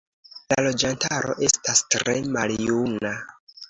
[0.51, 3.19] La loĝantaro estas tre maljuna.